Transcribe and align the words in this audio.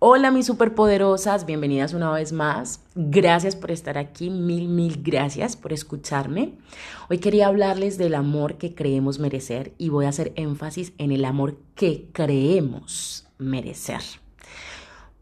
Hola 0.00 0.30
mis 0.30 0.46
superpoderosas, 0.46 1.44
bienvenidas 1.44 1.92
una 1.92 2.12
vez 2.12 2.32
más. 2.32 2.84
Gracias 2.94 3.56
por 3.56 3.72
estar 3.72 3.98
aquí, 3.98 4.30
mil, 4.30 4.68
mil 4.68 5.02
gracias 5.02 5.56
por 5.56 5.72
escucharme. 5.72 6.54
Hoy 7.10 7.18
quería 7.18 7.48
hablarles 7.48 7.98
del 7.98 8.14
amor 8.14 8.58
que 8.58 8.76
creemos 8.76 9.18
merecer 9.18 9.72
y 9.76 9.88
voy 9.88 10.06
a 10.06 10.10
hacer 10.10 10.32
énfasis 10.36 10.92
en 10.98 11.10
el 11.10 11.24
amor 11.24 11.56
que 11.74 12.10
creemos 12.12 13.26
merecer. 13.38 14.02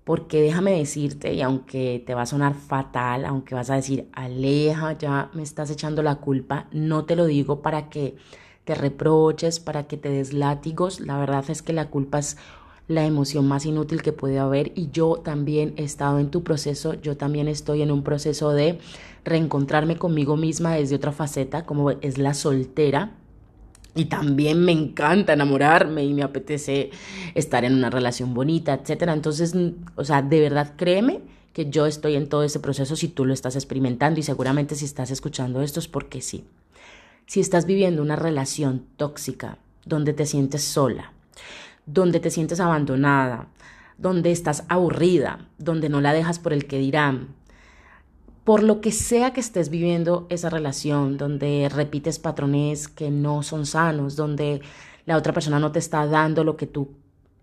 Porque 0.04 0.42
déjame 0.42 0.72
decirte, 0.72 1.32
y 1.32 1.40
aunque 1.40 2.04
te 2.06 2.14
va 2.14 2.22
a 2.22 2.26
sonar 2.26 2.52
fatal, 2.52 3.24
aunque 3.24 3.54
vas 3.54 3.70
a 3.70 3.76
decir, 3.76 4.10
aleja, 4.12 4.92
ya 4.98 5.30
me 5.32 5.42
estás 5.42 5.70
echando 5.70 6.02
la 6.02 6.16
culpa, 6.16 6.68
no 6.70 7.06
te 7.06 7.16
lo 7.16 7.24
digo 7.24 7.62
para 7.62 7.88
que 7.88 8.16
te 8.66 8.74
reproches, 8.74 9.58
para 9.58 9.86
que 9.86 9.96
te 9.96 10.10
des 10.10 10.34
látigos. 10.34 11.00
La 11.00 11.16
verdad 11.16 11.46
es 11.48 11.62
que 11.62 11.72
la 11.72 11.88
culpa 11.88 12.18
es 12.18 12.36
la 12.88 13.04
emoción 13.04 13.48
más 13.48 13.66
inútil 13.66 14.02
que 14.02 14.12
puede 14.12 14.38
haber 14.38 14.72
y 14.76 14.90
yo 14.92 15.16
también 15.16 15.74
he 15.76 15.84
estado 15.84 16.18
en 16.18 16.30
tu 16.30 16.42
proceso, 16.42 16.94
yo 16.94 17.16
también 17.16 17.48
estoy 17.48 17.82
en 17.82 17.90
un 17.90 18.02
proceso 18.02 18.50
de 18.50 18.78
reencontrarme 19.24 19.96
conmigo 19.96 20.36
misma 20.36 20.74
desde 20.74 20.96
otra 20.96 21.12
faceta 21.12 21.66
como 21.66 21.90
es 21.90 22.18
la 22.18 22.34
soltera. 22.34 23.12
Y 23.94 24.04
también 24.04 24.62
me 24.62 24.72
encanta 24.72 25.32
enamorarme 25.32 26.04
y 26.04 26.12
me 26.12 26.22
apetece 26.22 26.90
estar 27.34 27.64
en 27.64 27.72
una 27.72 27.88
relación 27.88 28.34
bonita, 28.34 28.74
etcétera. 28.74 29.14
Entonces, 29.14 29.54
o 29.94 30.04
sea, 30.04 30.20
de 30.20 30.38
verdad 30.38 30.74
créeme 30.76 31.22
que 31.54 31.70
yo 31.70 31.86
estoy 31.86 32.16
en 32.16 32.28
todo 32.28 32.42
ese 32.42 32.60
proceso 32.60 32.94
si 32.94 33.08
tú 33.08 33.24
lo 33.24 33.32
estás 33.32 33.56
experimentando 33.56 34.20
y 34.20 34.22
seguramente 34.22 34.74
si 34.74 34.84
estás 34.84 35.10
escuchando 35.10 35.62
esto 35.62 35.80
es 35.80 35.88
porque 35.88 36.20
sí. 36.20 36.44
Si 37.24 37.40
estás 37.40 37.64
viviendo 37.64 38.02
una 38.02 38.16
relación 38.16 38.84
tóxica 38.98 39.56
donde 39.86 40.12
te 40.12 40.26
sientes 40.26 40.62
sola, 40.62 41.12
donde 41.86 42.20
te 42.20 42.30
sientes 42.30 42.60
abandonada, 42.60 43.48
donde 43.96 44.32
estás 44.32 44.64
aburrida, 44.68 45.48
donde 45.58 45.88
no 45.88 46.00
la 46.00 46.12
dejas 46.12 46.38
por 46.38 46.52
el 46.52 46.66
que 46.66 46.78
dirán. 46.78 47.34
Por 48.44 48.62
lo 48.62 48.80
que 48.80 48.92
sea 48.92 49.32
que 49.32 49.40
estés 49.40 49.70
viviendo 49.70 50.26
esa 50.28 50.50
relación, 50.50 51.16
donde 51.16 51.68
repites 51.72 52.18
patrones 52.18 52.88
que 52.88 53.10
no 53.10 53.42
son 53.42 53.66
sanos, 53.66 54.14
donde 54.14 54.60
la 55.04 55.16
otra 55.16 55.32
persona 55.32 55.58
no 55.58 55.72
te 55.72 55.78
está 55.78 56.06
dando 56.06 56.44
lo 56.44 56.56
que 56.56 56.66
tú 56.66 56.90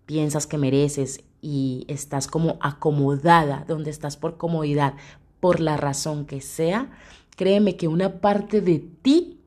piensas 0.06 0.46
que 0.46 0.58
mereces 0.58 1.24
y 1.42 1.84
estás 1.88 2.26
como 2.26 2.58
acomodada, 2.60 3.64
donde 3.66 3.90
estás 3.90 4.16
por 4.16 4.36
comodidad, 4.36 4.94
por 5.40 5.60
la 5.60 5.76
razón 5.76 6.24
que 6.24 6.40
sea, 6.40 6.90
créeme 7.36 7.76
que 7.76 7.88
una 7.88 8.20
parte 8.20 8.60
de 8.62 8.78
ti 8.78 9.40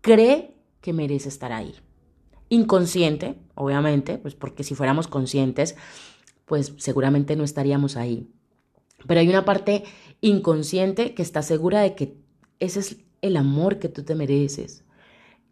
cree 0.00 0.54
que 0.80 0.92
merece 0.94 1.28
estar 1.28 1.52
ahí 1.52 1.74
inconsciente, 2.54 3.36
obviamente, 3.54 4.18
pues 4.18 4.34
porque 4.34 4.64
si 4.64 4.74
fuéramos 4.74 5.08
conscientes, 5.08 5.76
pues 6.44 6.72
seguramente 6.78 7.36
no 7.36 7.44
estaríamos 7.44 7.96
ahí. 7.96 8.28
Pero 9.06 9.20
hay 9.20 9.28
una 9.28 9.44
parte 9.44 9.84
inconsciente 10.20 11.14
que 11.14 11.22
está 11.22 11.42
segura 11.42 11.80
de 11.80 11.94
que 11.94 12.16
ese 12.58 12.80
es 12.80 12.96
el 13.22 13.36
amor 13.36 13.78
que 13.78 13.88
tú 13.88 14.02
te 14.02 14.14
mereces. 14.14 14.84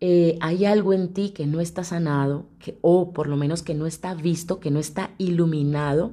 Eh, 0.00 0.36
hay 0.40 0.64
algo 0.64 0.92
en 0.92 1.12
ti 1.12 1.30
que 1.30 1.46
no 1.46 1.60
está 1.60 1.84
sanado, 1.84 2.46
que, 2.58 2.78
o 2.80 3.12
por 3.12 3.28
lo 3.28 3.36
menos 3.36 3.62
que 3.62 3.74
no 3.74 3.86
está 3.86 4.14
visto, 4.14 4.58
que 4.58 4.70
no 4.70 4.80
está 4.80 5.10
iluminado 5.18 6.12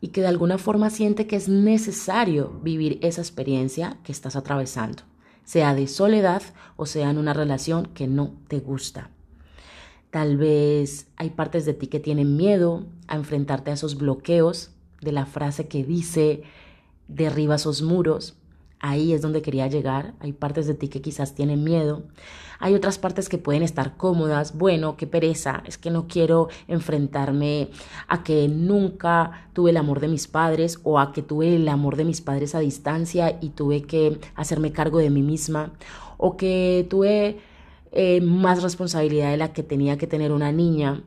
y 0.00 0.08
que 0.08 0.20
de 0.20 0.26
alguna 0.26 0.58
forma 0.58 0.90
siente 0.90 1.26
que 1.26 1.36
es 1.36 1.48
necesario 1.48 2.60
vivir 2.62 2.98
esa 3.02 3.20
experiencia 3.20 3.98
que 4.02 4.12
estás 4.12 4.36
atravesando, 4.36 5.04
sea 5.44 5.74
de 5.74 5.86
soledad 5.86 6.42
o 6.76 6.86
sea 6.86 7.08
en 7.08 7.18
una 7.18 7.32
relación 7.32 7.86
que 7.94 8.08
no 8.08 8.34
te 8.48 8.58
gusta. 8.58 9.13
Tal 10.14 10.36
vez 10.36 11.08
hay 11.16 11.30
partes 11.30 11.66
de 11.66 11.74
ti 11.74 11.88
que 11.88 11.98
tienen 11.98 12.36
miedo 12.36 12.84
a 13.08 13.16
enfrentarte 13.16 13.72
a 13.72 13.74
esos 13.74 13.98
bloqueos 13.98 14.70
de 15.00 15.10
la 15.10 15.26
frase 15.26 15.66
que 15.66 15.82
dice 15.82 16.44
derriba 17.08 17.56
esos 17.56 17.82
muros. 17.82 18.36
Ahí 18.78 19.12
es 19.12 19.22
donde 19.22 19.42
quería 19.42 19.66
llegar. 19.66 20.14
Hay 20.20 20.32
partes 20.32 20.68
de 20.68 20.74
ti 20.74 20.86
que 20.86 21.02
quizás 21.02 21.34
tienen 21.34 21.64
miedo. 21.64 22.04
Hay 22.60 22.74
otras 22.74 22.96
partes 22.96 23.28
que 23.28 23.38
pueden 23.38 23.64
estar 23.64 23.96
cómodas. 23.96 24.56
Bueno, 24.56 24.96
qué 24.96 25.08
pereza. 25.08 25.64
Es 25.66 25.78
que 25.78 25.90
no 25.90 26.06
quiero 26.06 26.46
enfrentarme 26.68 27.70
a 28.06 28.22
que 28.22 28.46
nunca 28.46 29.48
tuve 29.52 29.70
el 29.70 29.76
amor 29.76 29.98
de 29.98 30.06
mis 30.06 30.28
padres 30.28 30.78
o 30.84 31.00
a 31.00 31.12
que 31.12 31.22
tuve 31.22 31.56
el 31.56 31.68
amor 31.68 31.96
de 31.96 32.04
mis 32.04 32.20
padres 32.20 32.54
a 32.54 32.60
distancia 32.60 33.36
y 33.40 33.48
tuve 33.48 33.82
que 33.82 34.20
hacerme 34.36 34.70
cargo 34.70 34.98
de 34.98 35.10
mí 35.10 35.22
misma 35.22 35.72
o 36.18 36.36
que 36.36 36.86
tuve 36.88 37.40
eh, 37.94 38.20
más 38.20 38.62
responsabilidad 38.62 39.30
de 39.30 39.38
la 39.38 39.52
que 39.52 39.62
tenía 39.62 39.96
que 39.96 40.06
tener 40.06 40.32
una 40.32 40.52
niña 40.52 41.02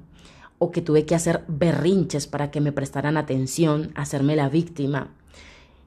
o 0.58 0.72
que 0.72 0.82
tuve 0.82 1.06
que 1.06 1.14
hacer 1.14 1.44
berrinches 1.48 2.26
para 2.26 2.50
que 2.50 2.62
me 2.62 2.72
prestaran 2.72 3.18
atención, 3.18 3.92
hacerme 3.94 4.36
la 4.36 4.50
víctima. 4.50 5.14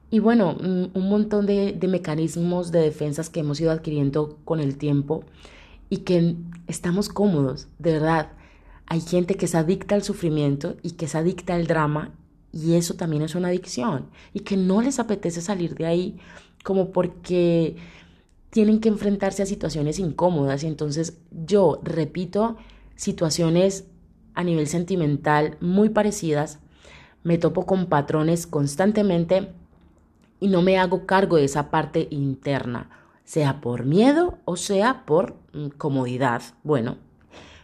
Y 0.09 0.19
bueno, 0.19 0.55
un 0.59 1.09
montón 1.09 1.45
de 1.45 1.87
mecanismos 1.89 2.71
de 2.71 2.79
defensas 2.79 3.29
que 3.29 3.41
hemos 3.41 3.59
ido 3.61 3.71
adquiriendo 3.71 4.37
con 4.45 4.59
el 4.59 4.77
tiempo 4.77 5.23
y 5.91 5.97
que 5.97 6.35
estamos 6.67 7.09
cómodos, 7.09 7.67
de 7.77 7.91
verdad. 7.91 8.29
Hay 8.87 9.01
gente 9.01 9.35
que 9.35 9.47
se 9.47 9.57
adicta 9.57 9.93
al 9.93 10.03
sufrimiento 10.03 10.77
y 10.81 10.91
que 10.91 11.07
se 11.07 11.17
adicta 11.17 11.53
al 11.53 11.67
drama 11.67 12.11
y 12.53 12.73
eso 12.73 12.95
también 12.95 13.23
es 13.23 13.35
una 13.35 13.49
adicción 13.49 14.07
y 14.33 14.41
que 14.41 14.57
no 14.57 14.81
les 14.81 14.99
apetece 14.99 15.41
salir 15.41 15.75
de 15.75 15.85
ahí 15.85 16.17
como 16.63 16.91
porque 16.91 17.75
tienen 18.51 18.81
que 18.81 18.89
enfrentarse 18.89 19.41
a 19.41 19.47
situaciones 19.47 19.97
incómodas 19.97 20.63
y 20.63 20.67
entonces 20.67 21.17
yo 21.31 21.79
repito 21.83 22.57
situaciones 22.95 23.85
a 24.35 24.43
nivel 24.43 24.67
sentimental 24.67 25.57
muy 25.61 25.89
parecidas, 25.89 26.59
me 27.23 27.37
topo 27.37 27.65
con 27.65 27.87
patrones 27.87 28.45
constantemente 28.45 29.51
y 30.39 30.47
no 30.47 30.61
me 30.61 30.77
hago 30.77 31.05
cargo 31.05 31.37
de 31.37 31.45
esa 31.45 31.71
parte 31.71 32.07
interna, 32.11 32.89
sea 33.23 33.61
por 33.61 33.85
miedo 33.85 34.37
o 34.45 34.57
sea 34.57 35.05
por 35.05 35.35
mm, 35.53 35.69
comodidad. 35.77 36.41
Bueno, 36.63 36.97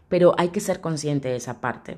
pero 0.07 0.35
hay 0.37 0.49
que 0.49 0.61
ser 0.61 0.79
consciente 0.79 1.27
de 1.27 1.35
esa 1.35 1.59
parte. 1.59 1.97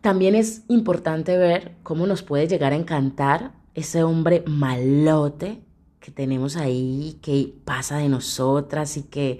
También 0.00 0.34
es 0.34 0.64
importante 0.68 1.36
ver 1.36 1.76
cómo 1.82 2.06
nos 2.06 2.22
puede 2.22 2.48
llegar 2.48 2.72
a 2.72 2.76
encantar 2.76 3.52
ese 3.74 4.02
hombre 4.02 4.42
malote 4.46 5.62
tenemos 6.14 6.56
ahí, 6.56 7.18
que 7.22 7.52
pasa 7.64 7.98
de 7.98 8.08
nosotras 8.08 8.96
y 8.96 9.02
que 9.04 9.38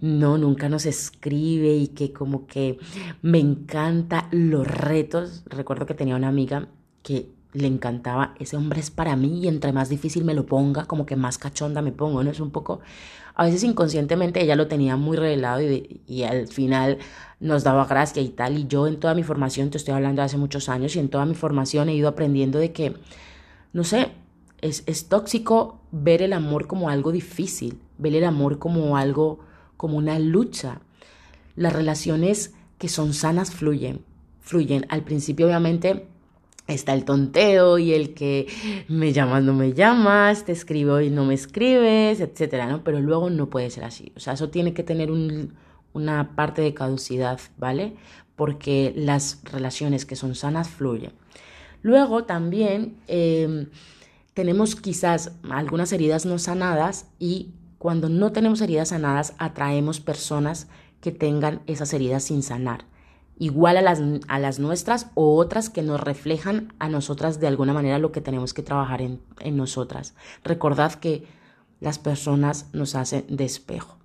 no, 0.00 0.38
nunca 0.38 0.68
nos 0.68 0.86
escribe 0.86 1.74
y 1.74 1.88
que 1.88 2.12
como 2.12 2.46
que 2.46 2.78
me 3.22 3.38
encanta 3.38 4.28
los 4.30 4.66
retos. 4.66 5.42
Recuerdo 5.46 5.86
que 5.86 5.94
tenía 5.94 6.16
una 6.16 6.28
amiga 6.28 6.68
que 7.02 7.28
le 7.52 7.66
encantaba, 7.66 8.34
ese 8.38 8.56
hombre 8.56 8.80
es 8.80 8.90
para 8.90 9.14
mí 9.14 9.40
y 9.40 9.48
entre 9.48 9.72
más 9.72 9.88
difícil 9.88 10.24
me 10.24 10.34
lo 10.34 10.46
ponga, 10.46 10.86
como 10.86 11.04
que 11.04 11.16
más 11.16 11.36
cachonda 11.36 11.82
me 11.82 11.92
pongo, 11.92 12.24
¿no? 12.24 12.30
Es 12.30 12.40
un 12.40 12.50
poco, 12.50 12.80
a 13.34 13.44
veces 13.44 13.62
inconscientemente 13.62 14.42
ella 14.42 14.56
lo 14.56 14.68
tenía 14.68 14.96
muy 14.96 15.16
revelado 15.16 15.60
y, 15.60 16.22
al 16.22 16.48
final 16.48 16.98
nos 17.40 17.64
daba 17.64 17.84
gracia 17.86 18.22
y 18.22 18.28
tal. 18.30 18.56
Y 18.56 18.66
yo 18.66 18.86
en 18.86 18.98
toda 18.98 19.14
mi 19.14 19.22
formación, 19.22 19.70
te 19.70 19.76
estoy 19.78 19.94
hablando 19.94 20.22
de 20.22 20.26
hace 20.26 20.38
muchos 20.38 20.68
años, 20.68 20.96
y 20.96 20.98
en 21.00 21.08
toda 21.08 21.26
mi 21.26 21.34
formación 21.34 21.88
he 21.88 21.94
ido 21.94 22.08
aprendiendo 22.08 22.58
de 22.58 22.72
que, 22.72 22.94
no 23.72 23.84
sé, 23.84 24.12
es, 24.62 25.08
tóxico 25.08 25.80
ver 25.92 26.22
el 26.22 26.32
amor 26.32 26.66
como 26.66 26.88
algo 26.88 27.12
difícil, 27.12 27.78
ver 27.98 28.14
el 28.16 28.24
amor 28.24 28.58
como 28.58 28.96
algo, 28.96 29.38
como 29.76 29.98
una 29.98 30.18
lucha. 30.18 30.80
Las 31.54 31.72
relaciones 31.72 32.54
que 32.78 32.88
son 32.88 33.12
sanas 33.12 33.52
fluyen, 33.52 34.00
fluyen. 34.40 34.86
Al 34.88 35.02
principio 35.02 35.46
obviamente 35.46 36.06
está 36.66 36.94
el 36.94 37.04
tonteo 37.04 37.78
y 37.78 37.92
el 37.92 38.14
que 38.14 38.46
me 38.88 39.12
llamas, 39.12 39.42
no 39.42 39.52
me 39.52 39.74
llamas, 39.74 40.44
te 40.44 40.52
escribo 40.52 41.00
y 41.00 41.10
no 41.10 41.24
me 41.24 41.34
escribes, 41.34 42.20
etcétera, 42.20 42.66
¿no? 42.66 42.82
Pero 42.82 43.00
luego 43.00 43.30
no 43.30 43.50
puede 43.50 43.70
ser 43.70 43.84
así. 43.84 44.12
O 44.16 44.20
sea, 44.20 44.32
eso 44.32 44.48
tiene 44.48 44.72
que 44.72 44.82
tener 44.82 45.10
una 45.92 46.34
parte 46.34 46.62
de 46.62 46.74
caducidad, 46.74 47.38
¿vale? 47.58 47.94
Porque 48.34 48.92
las 48.96 49.40
relaciones 49.44 50.06
que 50.06 50.16
son 50.16 50.34
sanas 50.34 50.68
fluyen. 50.70 51.12
Luego 51.82 52.24
también 52.24 52.96
em, 53.08 53.66
tenemos 54.34 54.76
quizás 54.76 55.32
algunas 55.50 55.92
heridas 55.92 56.26
no 56.26 56.38
sanadas 56.38 57.06
y 57.18 57.52
cuando 57.78 58.08
no 58.08 58.32
tenemos 58.32 58.60
heridas 58.60 58.88
sanadas 58.88 59.34
atraemos 59.38 60.00
personas 60.00 60.68
que 61.00 61.12
tengan 61.12 61.62
esas 61.66 61.92
heridas 61.92 62.22
sin 62.22 62.42
sanar, 62.42 62.84
igual 63.36 63.76
a 63.76 63.82
las, 63.82 64.00
a 64.28 64.38
las 64.38 64.58
nuestras 64.58 65.08
o 65.14 65.36
otras 65.36 65.68
que 65.68 65.82
nos 65.82 66.00
reflejan 66.00 66.72
a 66.78 66.88
nosotras 66.88 67.40
de 67.40 67.48
alguna 67.48 67.72
manera 67.72 67.98
lo 67.98 68.12
que 68.12 68.20
tenemos 68.20 68.54
que 68.54 68.62
trabajar 68.62 69.02
en, 69.02 69.20
en 69.40 69.56
nosotras. 69.56 70.14
Recordad 70.44 70.94
que 70.94 71.26
las 71.80 71.98
personas 71.98 72.66
nos 72.72 72.94
hacen 72.94 73.26
de 73.28 73.44
espejo. 73.44 73.98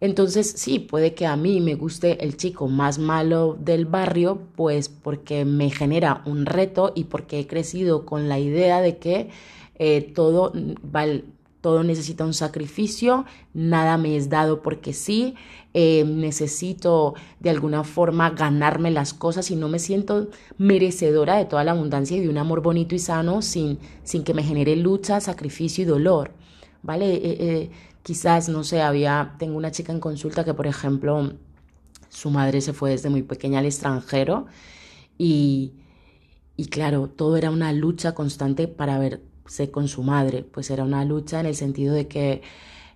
Entonces, 0.00 0.52
sí, 0.56 0.78
puede 0.78 1.14
que 1.14 1.26
a 1.26 1.36
mí 1.36 1.60
me 1.60 1.74
guste 1.74 2.22
el 2.22 2.36
chico 2.36 2.68
más 2.68 2.98
malo 2.98 3.56
del 3.58 3.86
barrio, 3.86 4.42
pues 4.54 4.88
porque 4.88 5.44
me 5.44 5.70
genera 5.70 6.22
un 6.26 6.44
reto 6.44 6.92
y 6.94 7.04
porque 7.04 7.40
he 7.40 7.46
crecido 7.46 8.04
con 8.04 8.28
la 8.28 8.38
idea 8.38 8.80
de 8.80 8.98
que 8.98 9.30
eh, 9.78 10.12
todo, 10.14 10.52
todo 11.62 11.82
necesita 11.82 12.24
un 12.24 12.34
sacrificio, 12.34 13.24
nada 13.54 13.96
me 13.96 14.16
es 14.16 14.28
dado 14.28 14.60
porque 14.60 14.92
sí, 14.92 15.34
eh, 15.72 16.04
necesito 16.04 17.14
de 17.40 17.50
alguna 17.50 17.82
forma 17.82 18.30
ganarme 18.30 18.90
las 18.90 19.14
cosas 19.14 19.50
y 19.50 19.56
no 19.56 19.68
me 19.68 19.78
siento 19.78 20.28
merecedora 20.58 21.36
de 21.36 21.46
toda 21.46 21.64
la 21.64 21.72
abundancia 21.72 22.16
y 22.16 22.20
de 22.20 22.28
un 22.28 22.38
amor 22.38 22.62
bonito 22.62 22.94
y 22.94 22.98
sano 22.98 23.40
sin, 23.40 23.78
sin 24.02 24.24
que 24.24 24.34
me 24.34 24.42
genere 24.42 24.76
lucha, 24.76 25.20
sacrificio 25.20 25.82
y 25.82 25.86
dolor. 25.86 26.32
¿Vale? 26.82 27.14
Eh, 27.14 27.70
quizás, 28.06 28.48
no 28.48 28.62
sé, 28.62 28.82
había, 28.82 29.34
tengo 29.36 29.56
una 29.56 29.72
chica 29.72 29.92
en 29.92 29.98
consulta 29.98 30.44
que, 30.44 30.54
por 30.54 30.68
ejemplo, 30.68 31.32
su 32.08 32.30
madre 32.30 32.60
se 32.60 32.72
fue 32.72 32.90
desde 32.90 33.10
muy 33.10 33.24
pequeña 33.24 33.58
al 33.58 33.66
extranjero 33.66 34.46
y, 35.18 35.72
y 36.56 36.66
claro, 36.66 37.08
todo 37.08 37.36
era 37.36 37.50
una 37.50 37.72
lucha 37.72 38.14
constante 38.14 38.68
para 38.68 39.00
verse 39.00 39.72
con 39.72 39.88
su 39.88 40.04
madre, 40.04 40.44
pues 40.44 40.70
era 40.70 40.84
una 40.84 41.04
lucha 41.04 41.40
en 41.40 41.46
el 41.46 41.56
sentido 41.56 41.94
de 41.94 42.06
que 42.06 42.42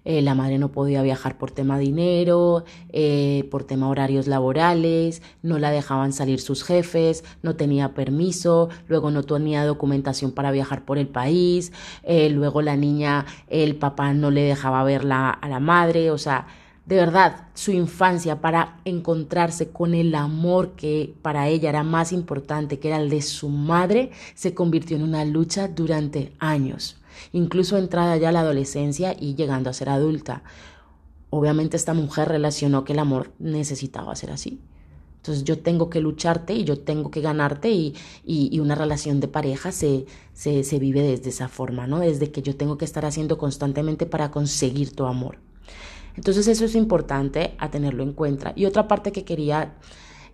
eh, 0.05 0.23
la 0.23 0.35
madre 0.35 0.59
no 0.59 0.73
podía 0.73 1.03
viajar 1.03 1.37
por 1.37 1.51
tema 1.51 1.79
dinero, 1.79 2.65
eh, 2.91 3.47
por 3.51 3.65
tema 3.65 3.89
horarios 3.89 4.27
laborales, 4.27 5.23
no 5.43 5.59
la 5.59 5.71
dejaban 5.71 6.13
salir 6.13 6.41
sus 6.41 6.65
jefes, 6.65 7.25
no 7.43 7.57
tenía 7.57 7.95
permiso, 7.95 8.71
luego 8.89 9.11
no 9.11 9.23
tenía 9.23 9.65
documentación 9.65 10.33
para 10.33 10.51
viajar 10.51 10.85
por 10.85 10.99
el 10.99 11.09
país, 11.09 11.73
eh, 12.03 12.31
luego 12.31 12.63
la 12.63 12.77
niña, 12.77 13.27
el 13.49 13.77
papá 13.77 14.13
no 14.15 14.31
le 14.31 14.43
dejaba 14.43 14.83
verla 14.85 15.31
a 15.31 15.49
la 15.49 15.61
madre, 15.61 16.11
o 16.11 16.19
sea, 16.19 16.47
de 16.87 16.97
verdad, 16.97 17.49
su 17.55 17.71
infancia 17.71 18.41
para 18.41 18.81
encontrarse 18.85 19.71
con 19.71 19.95
el 19.95 20.15
amor 20.15 20.73
que 20.73 21.15
para 21.23 21.47
ella 21.47 21.69
era 21.69 21.85
más 21.85 22.11
importante, 22.11 22.81
que 22.81 22.89
era 22.89 22.97
el 22.97 23.11
de 23.11 23.23
su 23.23 23.49
madre, 23.49 24.11
se 24.35 24.55
convirtió 24.55 24.97
en 24.97 25.05
una 25.05 25.25
lucha 25.25 25.69
durante 25.69 26.33
años 26.41 27.00
incluso 27.33 27.79
entrada 27.79 28.17
ya 28.17 28.31
a 28.31 28.33
la 28.33 28.41
adolescencia 28.41 29.15
y 29.19 29.35
llegando 29.35 29.71
a 29.71 29.75
ser 29.75 29.89
adulta. 29.89 30.43
Obviamente 31.31 31.77
esta 31.77 31.95
mujer 31.95 32.29
relacionó 32.29 32.85
que 32.85 32.93
el 32.93 32.99
amor 32.99 33.33
necesitaba 33.39 34.15
ser 34.17 34.33
así. 34.33 34.61
Entonces 35.17 35.45
yo 35.45 35.59
tengo 35.59 35.91
que 35.91 36.01
lucharte 36.01 36.55
y 36.55 36.65
yo 36.65 36.79
tengo 36.81 37.11
que 37.11 37.21
ganarte 37.21 37.71
y, 37.71 37.95
y, 38.25 38.59
una 38.59 38.75
relación 38.75 39.21
de 39.21 39.29
pareja 39.29 39.71
se, 39.71 40.07
se, 40.33 40.65
se 40.65 40.79
vive 40.79 41.03
desde 41.03 41.29
esa 41.29 41.49
forma, 41.49 41.87
¿no? 41.87 41.99
Desde 41.99 42.31
que 42.31 42.41
yo 42.41 42.57
tengo 42.57 42.79
que 42.79 42.87
estar 42.87 43.05
haciendo 43.05 43.37
constantemente 43.37 44.07
para 44.07 44.31
conseguir 44.31 44.97
tu 44.97 45.05
amor. 45.05 45.37
Entonces 46.17 46.49
eso 46.49 46.65
es 46.65 46.75
importante 46.75 47.55
a 47.59 47.71
tenerlo 47.71 48.03
en 48.03 48.15
cuenta. 48.15 48.55
Y 48.57 48.65
otra 48.65 48.89
parte 48.89 49.13
que 49.13 49.25
quería 49.25 49.75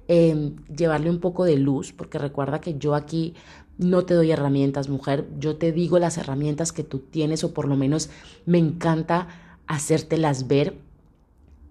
eh, 0.08 0.52
llevarle 0.75 1.11
un 1.11 1.19
poco 1.19 1.44
de 1.44 1.56
luz, 1.56 1.93
porque 1.93 2.19
recuerda 2.19 2.61
que 2.61 2.79
yo 2.79 2.94
aquí 2.94 3.34
no 3.78 4.05
te 4.05 4.14
doy 4.14 4.31
herramientas, 4.31 4.88
mujer, 4.88 5.28
yo 5.38 5.56
te 5.56 5.73
digo 5.73 5.99
las 5.99 6.19
herramientas 6.19 6.73
que 6.73 6.82
tú 6.82 6.99
tienes 6.99 7.44
o 7.44 7.52
por 7.52 7.69
lo 7.69 7.76
menos 7.76 8.11
me 8.46 8.58
encanta 8.58 9.28
hacértelas 9.67 10.49
ver. 10.49 10.78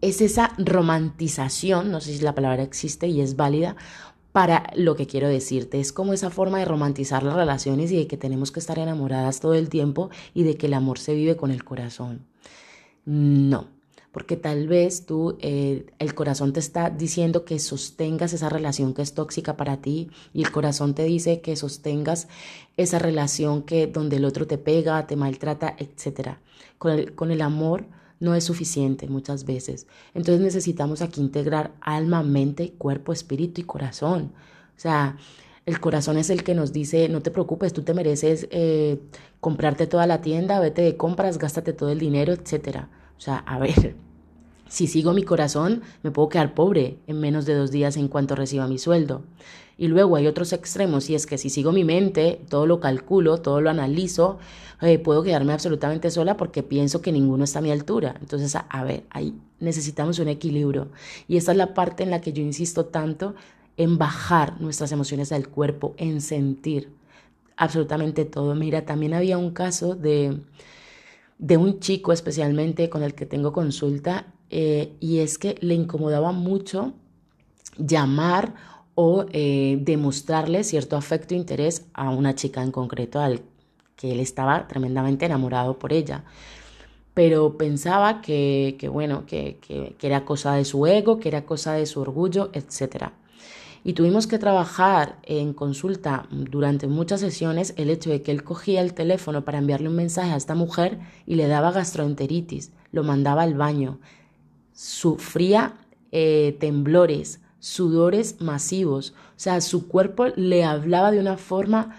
Es 0.02 0.22
esa 0.22 0.52
romantización, 0.58 1.92
no 1.92 2.02
sé 2.02 2.14
si 2.18 2.24
la 2.24 2.36
palabra 2.36 2.64
existe 2.64 3.08
y 3.08 3.22
es 3.22 3.36
válida, 3.36 3.76
para 4.32 4.70
lo 4.76 4.96
que 4.96 5.08
quiero 5.08 5.30
decirte. 5.30 5.80
Es 5.80 5.94
como 5.94 6.14
esa 6.14 6.30
forma 6.30 6.60
de 6.60 6.66
romantizar 6.66 7.24
las 7.24 7.36
relaciones 7.36 7.92
y 7.92 7.98
de 7.98 8.08
que 8.08 8.18
tenemos 8.18 8.52
que 8.52 8.60
estar 8.60 8.78
enamoradas 8.78 9.40
todo 9.40 9.54
el 9.54 9.70
tiempo 9.70 10.10
y 10.34 10.44
de 10.44 10.58
que 10.58 10.68
el 10.68 10.74
amor 10.74 11.00
se 11.00 11.16
vive 11.16 11.38
con 11.38 11.52
el 11.52 11.64
corazón. 11.64 12.26
No, 13.06 13.70
porque 14.16 14.38
tal 14.38 14.70
vez 14.70 15.06
tú, 15.06 15.38
eh, 15.42 15.88
el 16.00 16.16
corazón 16.16 16.54
te 16.54 16.62
está 16.62 16.90
diciendo 16.90 17.44
que 17.44 17.60
sostengas 17.60 18.32
esa 18.32 18.48
relación 18.48 18.94
que 18.94 19.02
es 19.02 19.14
tóxica 19.14 19.58
para 19.58 19.82
ti 19.82 20.10
y 20.32 20.42
el 20.42 20.54
corazón 20.54 20.96
te 20.96 21.04
dice 21.04 21.42
que 21.42 21.58
sostengas 21.58 22.30
esa 22.78 22.98
relación 22.98 23.64
que 23.64 23.88
donde 23.88 24.16
el 24.16 24.24
otro 24.24 24.48
te 24.48 24.58
pega, 24.58 25.06
te 25.06 25.18
maltrata, 25.18 25.76
etc. 25.80 26.38
Con 26.78 27.30
el, 27.30 27.42
amor 27.42 27.88
no 28.22 28.36
es 28.36 28.46
suficiente 28.46 29.10
muchas 29.10 29.44
veces. 29.44 29.86
Entonces 30.14 30.42
necesitamos 30.42 31.02
aquí 31.02 31.20
integrar 31.20 31.74
alma, 31.82 32.24
mente, 32.24 32.72
cuerpo, 32.72 33.12
espíritu 33.12 33.60
y 33.60 33.66
corazón. 33.66 34.32
O 34.78 34.80
sea, 34.80 35.18
el 35.66 35.82
corazón 35.82 36.18
es 36.18 36.30
el 36.30 36.46
que 36.46 36.56
nos 36.56 36.72
dice, 36.72 37.10
no 37.10 37.22
te 37.22 37.32
preocupes, 37.32 37.74
tú 37.74 37.82
te 37.82 37.94
mereces 37.94 38.48
eh, 38.52 38.98
comprarte 39.42 39.88
toda 39.88 40.08
la 40.08 40.22
tienda, 40.22 40.62
vete 40.62 40.84
de 40.84 40.96
compras, 40.96 41.38
gástate 41.38 41.74
todo 41.74 41.90
el 41.90 42.00
dinero, 42.00 42.32
etc. 42.32 42.86
O 43.18 43.20
sea, 43.20 43.40
a 43.40 43.60
ver, 43.60 44.05
si 44.76 44.88
sigo 44.88 45.14
mi 45.14 45.24
corazón, 45.24 45.84
me 46.04 46.12
puedo 46.12 46.28
quedar 46.28 46.54
pobre 46.54 46.98
en 47.08 47.22
menos 47.22 47.46
de 47.46 47.54
dos 47.54 47.72
días 47.72 47.96
en 47.96 48.10
cuanto 48.10 48.36
reciba 48.36 48.68
mi 48.68 48.78
sueldo. 48.78 49.22
Y 49.78 49.88
luego 49.88 50.18
hay 50.18 50.28
otros 50.28 50.52
extremos, 50.52 51.10
y 51.10 51.16
es 51.16 51.26
que 51.26 51.38
si 51.38 51.50
sigo 51.50 51.72
mi 51.72 51.86
mente, 51.86 52.42
todo 52.50 52.66
lo 52.66 52.82
calculo, 52.82 53.38
todo 53.38 53.62
lo 53.62 53.70
analizo, 53.70 54.38
eh, 54.82 55.00
puedo 55.00 55.24
quedarme 55.24 55.54
absolutamente 55.54 56.12
sola 56.12 56.36
porque 56.36 56.62
pienso 56.62 57.02
que 57.02 57.14
ninguno 57.14 57.46
está 57.46 57.60
a 57.60 57.62
mi 57.62 57.72
altura. 57.72 58.18
Entonces, 58.20 58.54
a, 58.54 58.84
ver, 58.84 59.06
ahí 59.12 59.34
necesitamos 59.62 60.20
un 60.20 60.28
equilibrio. 60.28 60.90
Y 61.30 61.38
esta 61.38 61.54
es 61.54 61.58
la 61.58 61.74
parte 61.74 62.04
en 62.04 62.12
la 62.12 62.20
que 62.20 62.34
yo 62.34 62.44
insisto 62.44 62.88
tanto 62.88 63.34
en 63.78 63.98
bajar 63.98 64.60
nuestras 64.60 64.92
emociones 64.92 65.30
del 65.30 65.48
cuerpo, 65.48 65.94
en 65.96 66.20
sentir 66.20 66.90
absolutamente 67.56 68.26
todo. 68.26 68.56
Mira, 68.56 68.86
también 68.86 69.14
había 69.14 69.38
un 69.38 69.52
caso 69.52 69.96
de, 69.96 70.42
de 71.38 71.56
un 71.56 71.80
chico 71.80 72.12
especialmente 72.12 72.90
con 72.90 73.04
el 73.04 73.16
que 73.16 73.26
tengo 73.26 73.54
consulta 73.54 74.35
eh, 74.50 74.94
y 75.00 75.20
es 75.20 75.38
que 75.38 75.56
le 75.62 75.74
incomodaba 75.74 76.32
mucho 76.32 76.94
llamar 77.78 78.54
o 78.96 79.26
eh, 79.32 79.78
demostrarle 79.82 80.64
cierto 80.64 80.96
afecto 80.96 81.34
e 81.34 81.38
interés 81.38 81.86
a 81.94 82.10
una 82.10 82.34
chica 82.36 82.64
en 82.64 82.72
concreto 82.72 83.20
al 83.20 83.42
que 83.96 84.12
él 84.12 84.20
estaba 84.20 84.68
tremendamente 84.68 85.26
enamorado 85.26 85.78
por 85.78 85.94
ella. 85.94 86.24
Pero 87.14 87.58
pensaba 87.58 88.22
que, 88.22 88.78
bueno, 88.92 89.26
que, 89.26 89.58
que, 89.66 89.96
que, 89.98 90.08
era 90.08 90.26
cosa 90.26 90.54
de 90.56 90.66
su 90.66 90.86
ego, 90.86 91.20
que 91.20 91.30
era 91.30 91.46
cosa 91.46 91.74
de 91.74 91.86
su 91.86 92.02
orgullo, 92.02 92.50
etc. 92.54 93.12
Y 93.86 93.94
tuvimos 93.94 94.28
que 94.28 94.40
trabajar 94.40 95.20
en 95.24 95.54
consulta 95.54 96.28
durante 96.32 96.88
muchas 96.88 97.22
sesiones 97.22 97.74
el 97.78 97.90
hecho 97.90 98.10
de 98.10 98.22
que 98.22 98.32
él 98.32 98.44
cogía 98.44 98.82
el 98.82 98.94
teléfono 98.94 99.46
para 99.46 99.60
enviarle 99.60 99.90
un 99.90 99.96
mensaje 99.96 100.32
a 100.32 100.38
esta 100.38 100.56
mujer 100.56 101.00
y 101.26 101.36
le 101.36 101.48
daba 101.48 101.72
gastroenteritis, 101.72 102.72
lo 102.92 103.04
mandaba 103.04 103.44
al 103.44 103.54
baño, 103.54 104.00
sufría 104.76 105.74
eh, 106.12 106.56
temblores, 106.60 107.40
sudores 107.60 108.40
masivos, 108.42 109.16
o 109.30 109.40
sea, 109.40 109.60
su 109.62 109.88
cuerpo 109.88 110.28
le 110.36 110.64
hablaba 110.64 111.10
de 111.10 111.20
una 111.20 111.38
forma 111.38 111.96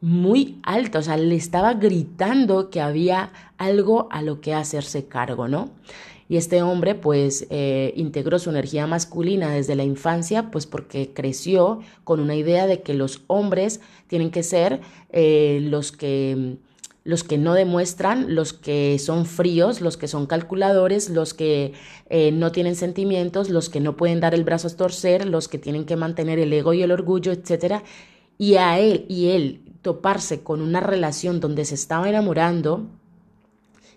muy 0.00 0.60
alta, 0.62 1.00
o 1.00 1.02
sea, 1.02 1.16
le 1.16 1.34
estaba 1.34 1.74
gritando 1.74 2.70
que 2.70 2.80
había 2.80 3.32
algo 3.58 4.08
a 4.12 4.22
lo 4.22 4.40
que 4.40 4.54
hacerse 4.54 5.06
cargo, 5.06 5.48
¿no? 5.48 5.70
Y 6.28 6.36
este 6.36 6.62
hombre 6.62 6.94
pues 6.94 7.48
eh, 7.50 7.92
integró 7.96 8.38
su 8.38 8.50
energía 8.50 8.86
masculina 8.86 9.50
desde 9.50 9.74
la 9.74 9.82
infancia, 9.82 10.52
pues 10.52 10.64
porque 10.64 11.12
creció 11.12 11.80
con 12.04 12.20
una 12.20 12.36
idea 12.36 12.68
de 12.68 12.82
que 12.82 12.94
los 12.94 13.24
hombres 13.26 13.80
tienen 14.06 14.30
que 14.30 14.44
ser 14.44 14.80
eh, 15.10 15.58
los 15.62 15.90
que 15.90 16.58
los 17.04 17.24
que 17.24 17.38
no 17.38 17.54
demuestran, 17.54 18.34
los 18.34 18.52
que 18.52 18.98
son 18.98 19.24
fríos, 19.24 19.80
los 19.80 19.96
que 19.96 20.08
son 20.08 20.26
calculadores, 20.26 21.08
los 21.08 21.32
que 21.34 21.72
eh, 22.08 22.30
no 22.32 22.52
tienen 22.52 22.76
sentimientos, 22.76 23.48
los 23.48 23.70
que 23.70 23.80
no 23.80 23.96
pueden 23.96 24.20
dar 24.20 24.34
el 24.34 24.44
brazo 24.44 24.68
a 24.68 24.76
torcer, 24.76 25.26
los 25.26 25.48
que 25.48 25.58
tienen 25.58 25.86
que 25.86 25.96
mantener 25.96 26.38
el 26.38 26.52
ego 26.52 26.74
y 26.74 26.82
el 26.82 26.92
orgullo, 26.92 27.32
etc. 27.32 27.82
Y 28.36 28.56
a 28.56 28.78
él 28.78 29.06
y 29.08 29.30
él 29.30 29.62
toparse 29.82 30.42
con 30.42 30.60
una 30.60 30.80
relación 30.80 31.40
donde 31.40 31.64
se 31.64 31.74
estaba 31.74 32.08
enamorando 32.08 32.86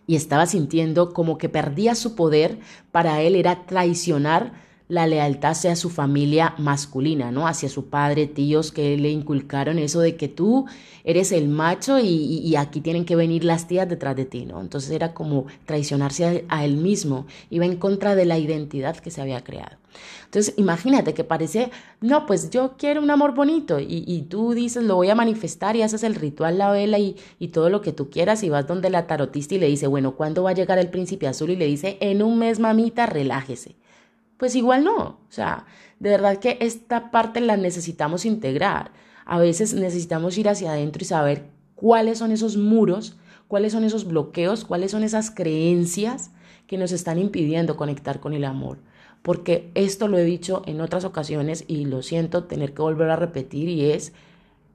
y 0.08 0.16
estaba 0.16 0.46
sintiendo 0.46 1.14
como 1.14 1.38
que 1.38 1.50
perdía 1.50 1.96
su 1.96 2.16
poder, 2.16 2.60
para 2.92 3.22
él 3.22 3.36
era 3.36 3.66
traicionar 3.66 4.54
la 4.90 5.08
lealtad 5.08 5.52
hacia 5.52 5.76
su 5.76 5.90
familia 5.90 6.56
masculina, 6.58 7.32
¿no? 7.32 7.48
Hacia 7.48 7.70
su 7.70 7.86
padre, 7.86 8.28
tíos 8.28 8.72
que 8.72 8.98
le 8.98 9.10
inculcaron 9.10 9.80
eso 9.80 10.02
de 10.02 10.16
que 10.16 10.28
tú 10.28 10.66
eres 11.04 11.32
el 11.32 11.48
macho 11.48 12.00
y, 12.00 12.56
aquí 12.56 12.82
tienen 12.82 13.06
que 13.06 13.16
venir 13.16 13.44
las 13.44 13.68
tías 13.68 13.90
detrás 13.90 14.16
de 14.16 14.26
ti, 14.26 14.46
¿no? 14.46 14.62
Entonces 14.62 14.92
era 14.92 15.14
como 15.14 15.46
traicionarse 15.66 16.46
a, 16.48 16.66
él 16.66 16.78
mismo, 16.78 17.26
iba 17.50 17.66
en 17.66 17.78
contra 17.78 18.16
de 18.16 18.26
la 18.26 18.38
identidad 18.38 18.98
que 18.98 19.12
se 19.12 19.22
había 19.22 19.44
creado. 19.44 19.78
Entonces 20.26 20.54
imagínate 20.58 21.14
que 21.14 21.24
parece, 21.24 21.72
no, 22.02 22.26
pues 22.26 22.50
yo 22.50 22.74
quiero 22.78 23.02
un 23.02 23.12
amor 23.12 23.34
bonito 23.36 23.80
y, 23.80 24.26
tú 24.30 24.54
dices, 24.54 24.84
lo 24.84 24.96
voy 24.96 25.10
a 25.10 25.16
manifestar 25.16 25.76
y 25.76 25.82
haces 25.82 26.04
el 26.04 26.16
ritual, 26.16 26.58
la 26.58 26.72
vela 26.72 27.00
y, 27.00 27.16
y 27.40 27.50
todo 27.50 27.70
lo 27.70 27.82
que 27.82 27.94
tú 27.94 28.10
quieras 28.10 28.44
y 28.44 28.50
vas 28.50 28.68
donde 28.68 28.90
la 28.90 29.08
tarotista 29.08 29.56
y 29.56 29.60
le 29.60 29.68
dice, 29.68 29.88
bueno, 29.88 30.16
¿cuándo 30.16 30.44
va 30.44 30.52
a 30.52 30.54
llegar 30.54 30.80
el 30.80 30.90
príncipe 30.90 31.28
azul? 31.28 31.52
Y 31.52 31.56
le 31.56 31.66
dice, 31.66 31.98
en 32.00 32.24
un 32.24 32.40
mes, 32.40 32.60
mamita, 32.60 33.06
relájese 33.06 33.76
pues 34.38 34.56
igual 34.56 34.84
no. 34.84 35.02
O 35.02 35.32
sea, 35.32 35.66
de 36.00 36.10
verdad 36.10 36.38
que 36.38 36.58
esta 36.62 37.12
parte 37.12 37.40
la 37.42 37.58
necesitamos 37.58 38.26
integrar. 38.26 38.92
A 39.26 39.40
veces 39.40 39.74
necesitamos 39.74 40.38
ir 40.38 40.50
hacia 40.50 40.72
adentro 40.72 41.04
y 41.04 41.06
saber 41.06 41.46
cuáles 41.76 42.18
son 42.18 42.32
esos 42.32 42.58
muros, 42.58 43.18
cuáles 43.48 43.74
son 43.74 43.84
esos 43.84 44.06
bloqueos, 44.06 44.66
cuáles 44.66 44.92
son 44.92 45.04
esas 45.04 45.32
creencias 45.32 46.32
que 46.68 46.78
nos 46.78 46.92
están 46.92 47.20
impidiendo 47.20 47.78
conectar 47.78 48.20
con 48.20 48.34
el 48.34 48.46
amor. 48.46 48.80
Porque 49.22 49.72
esto 49.76 50.08
lo 50.08 50.18
he 50.18 50.24
dicho 50.24 50.64
en 50.66 50.82
otras 50.82 51.06
ocasiones 51.06 51.64
y 51.68 51.86
lo 51.86 52.02
siento 52.02 52.44
tener 52.46 52.74
que 52.74 52.82
volver 52.82 53.10
a 53.10 53.16
repetir 53.16 53.70
y 53.70 53.92
es 53.92 54.14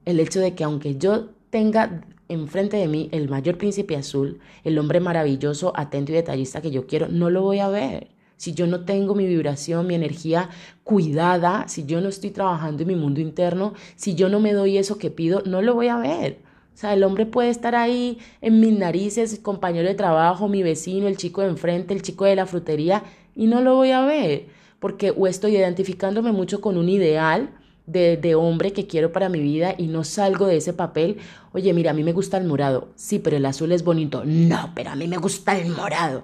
el 0.05 0.19
hecho 0.19 0.39
de 0.39 0.55
que 0.55 0.63
aunque 0.63 0.97
yo 0.97 1.29
tenga 1.49 2.01
enfrente 2.29 2.77
de 2.77 2.87
mí 2.87 3.09
el 3.11 3.29
mayor 3.29 3.57
príncipe 3.57 3.95
azul, 3.95 4.39
el 4.63 4.77
hombre 4.79 4.99
maravilloso, 4.99 5.73
atento 5.75 6.11
y 6.11 6.15
detallista 6.15 6.61
que 6.61 6.71
yo 6.71 6.87
quiero, 6.87 7.07
no 7.07 7.29
lo 7.29 7.41
voy 7.41 7.59
a 7.59 7.67
ver. 7.67 8.07
Si 8.39 8.53
yo 8.53 8.67
no 8.67 8.85
tengo 8.85 9.15
mi 9.15 9.27
vibración, 9.27 9.85
mi 9.85 9.95
energía 9.95 10.49
cuidada, 10.85 11.67
si 11.67 11.85
yo 11.85 11.99
no 11.99 12.07
estoy 12.07 12.29
trabajando 12.29 12.83
en 12.83 12.87
mi 12.87 12.95
mundo 12.95 13.19
interno, 13.19 13.73
si 13.97 14.15
yo 14.15 14.29
no 14.29 14.39
me 14.39 14.53
doy 14.53 14.77
eso 14.77 14.97
que 14.97 15.11
pido, 15.11 15.43
no 15.45 15.61
lo 15.61 15.75
voy 15.75 15.89
a 15.89 15.97
ver. 15.97 16.37
O 16.73 16.77
sea, 16.77 16.93
el 16.93 17.03
hombre 17.03 17.25
puede 17.25 17.49
estar 17.49 17.75
ahí 17.75 18.17
en 18.39 18.61
mis 18.61 18.79
narices, 18.79 19.37
compañero 19.39 19.89
de 19.89 19.93
trabajo, 19.93 20.47
mi 20.47 20.63
vecino, 20.63 21.09
el 21.09 21.17
chico 21.17 21.41
de 21.41 21.49
enfrente, 21.49 21.93
el 21.93 22.01
chico 22.01 22.23
de 22.23 22.37
la 22.37 22.45
frutería, 22.45 23.03
y 23.35 23.47
no 23.47 23.59
lo 23.59 23.75
voy 23.75 23.91
a 23.91 24.05
ver, 24.05 24.45
porque 24.79 25.11
o 25.11 25.27
estoy 25.27 25.57
identificándome 25.57 26.31
mucho 26.31 26.61
con 26.61 26.77
un 26.77 26.87
ideal, 26.87 27.49
de, 27.85 28.35
hombre 28.35 28.71
que 28.71 28.87
quiero 28.87 29.11
para 29.11 29.27
mi 29.27 29.39
vida 29.41 29.75
y 29.77 29.87
no 29.87 30.05
salgo 30.05 30.45
de 30.45 30.57
ese 30.57 30.71
papel. 30.71 31.17
Oye, 31.51 31.73
mira, 31.73 31.91
a 31.91 31.93
mí 31.93 32.03
me 32.03 32.13
gusta 32.13 32.37
el 32.37 32.45
morado. 32.45 32.89
Sí, 32.95 33.19
pero 33.19 33.35
el 33.35 33.45
azul 33.45 33.71
es 33.71 33.83
bonito. 33.83 34.23
No, 34.25 34.71
pero 34.75 34.91
a 34.91 34.95
mí 34.95 35.07
me 35.07 35.17
gusta 35.17 35.57
el 35.57 35.69
morado. 35.69 36.23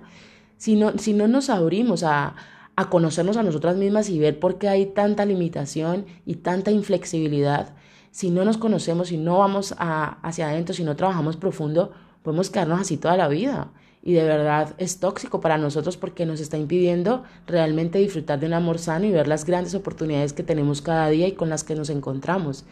Si 0.57 0.75
no, 0.75 0.97
si 0.97 1.13
no 1.13 1.27
nos 1.27 1.49
abrimos 1.49 2.03
a, 2.03 2.35
a 2.75 2.89
conocernos 2.89 3.37
a 3.37 3.43
nosotras 3.43 3.75
mismas 3.75 4.09
y 4.09 4.19
ver 4.19 4.39
por 4.39 4.57
qué 4.57 4.69
hay 4.69 4.87
tanta 4.87 5.25
limitación 5.25 6.05
y 6.25 6.35
tanta 6.35 6.71
inflexibilidad, 6.71 7.75
si 8.11 8.29
no 8.29 8.45
nos 8.45 8.57
conocemos, 8.57 9.09
si 9.09 9.17
no 9.17 9.39
vamos 9.39 9.75
a, 9.77 10.19
hacia 10.21 10.47
adentro, 10.47 10.73
si 10.73 10.83
no 10.83 10.95
trabajamos 10.95 11.35
profundo, 11.37 11.91
podemos 12.23 12.49
quedarnos 12.49 12.79
así 12.79 12.97
toda 12.97 13.17
la 13.17 13.27
vida 13.27 13.71
y 14.05 14.13
de 14.13 14.23
verdad 14.23 14.75
es 14.77 14.99
tóxico 14.99 15.41
para 15.41 15.57
nosotros 15.57 15.97
porque 15.97 16.27
nos 16.27 16.39
está 16.39 16.57
impidiendo 16.57 17.23
realmente 17.47 17.97
disfrutar 17.97 18.39
de 18.39 18.45
un 18.45 18.53
amor 18.53 18.77
sano 18.77 19.05
y 19.05 19.11
ver 19.11 19.27
las 19.27 19.45
grandes 19.45 19.73
oportunidades 19.73 20.31
que 20.31 20.43
tenemos 20.43 20.83
cada 20.83 21.09
día 21.09 21.27
y 21.27 21.31
con 21.31 21.49
las 21.49 21.63
que 21.63 21.73
nos 21.73 21.89
encontramos. 21.89 22.65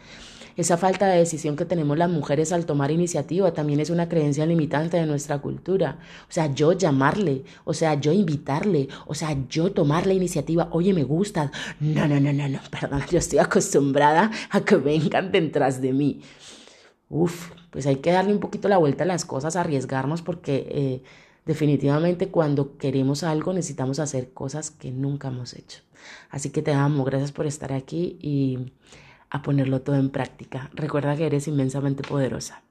Esa 0.56 0.78
falta 0.78 1.08
de 1.08 1.18
decisión 1.18 1.56
que 1.56 1.66
tenemos 1.66 1.98
las 1.98 2.10
mujeres 2.10 2.52
al 2.52 2.66
tomar 2.66 2.92
iniciativa 2.92 3.54
también 3.54 3.80
es 3.80 3.90
una 3.90 4.08
creencia 4.08 4.46
limitante 4.46 4.98
de 4.98 5.06
nuestra 5.06 5.40
cultura. 5.40 6.00
O 6.30 6.32
sea, 6.32 6.54
yo 6.54 6.74
llamarle, 6.74 7.44
o 7.64 7.74
sea, 7.74 7.96
yo 7.96 8.12
invitarle, 8.12 8.88
o 9.08 9.16
sea, 9.16 9.36
yo 9.50 9.72
tomar 9.72 10.06
la 10.06 10.14
iniciativa, 10.14 10.70
oye, 10.72 10.94
me 10.94 11.04
gusta. 11.04 11.52
No, 11.80 12.08
no, 12.08 12.20
no, 12.20 12.32
no, 12.34 12.48
no, 12.50 12.60
perdón, 12.72 13.04
yo 13.10 13.18
estoy 13.18 13.40
acostumbrada 13.40 14.32
a 14.52 14.62
que 14.62 14.76
vengan 14.76 15.32
detrás 15.32 15.82
de 15.82 15.94
mí. 15.94 16.22
Uf, 17.10 17.52
pues 17.70 17.88
hay 17.88 17.98
que 17.98 18.12
darle 18.12 18.34
un 18.34 18.40
poquito 18.40 18.68
la 18.68 18.78
vuelta 18.78 19.04
a 19.04 19.08
las 19.08 19.26
cosas, 19.26 19.56
arriesgarnos 19.56 20.22
porque 20.22 20.68
eh, 20.70 21.04
definitivamente 21.46 22.30
cuando 22.30 22.78
queremos 22.78 23.24
algo 23.24 23.54
necesitamos 23.54 24.00
hacer 24.00 24.34
cosas 24.34 24.72
que 24.72 24.92
nunca 24.92 25.30
hemos 25.30 25.54
hecho. 25.54 25.80
Así 26.30 26.50
que 26.50 26.62
te 26.62 26.74
amo, 26.74 27.04
gracias 27.04 27.32
por 27.32 27.46
estar 27.46 27.74
aquí 27.74 28.18
y 28.22 28.74
a 29.34 29.42
ponerlo 29.42 29.82
todo 29.82 29.98
en 29.98 30.12
práctica. 30.12 30.70
Recuerda 30.74 31.18
que 31.18 31.26
eres 31.26 31.48
inmensamente 31.48 32.04
poderosa. 32.04 32.63